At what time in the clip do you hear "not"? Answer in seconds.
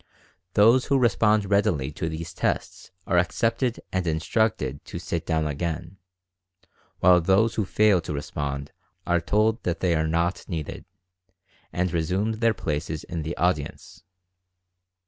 10.07-10.43